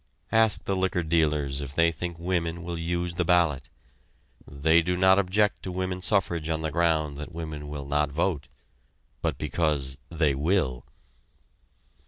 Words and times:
Ask 0.31 0.63
the 0.63 0.75
liquor 0.75 1.03
dealers 1.03 1.61
if 1.61 1.75
they 1.75 1.91
think 1.91 2.17
women 2.17 2.63
will 2.63 2.75
use 2.75 3.13
the 3.13 3.23
ballot. 3.23 3.69
They 4.47 4.81
do 4.81 4.97
not 4.97 5.19
object 5.19 5.61
to 5.61 5.71
woman 5.71 6.01
suffrage 6.01 6.49
on 6.49 6.63
the 6.63 6.71
ground 6.71 7.17
that 7.17 7.31
women 7.31 7.67
will 7.67 7.85
not 7.85 8.09
vote, 8.11 8.47
but 9.21 9.37
because 9.37 9.99
they 10.09 10.33
will. 10.33 10.87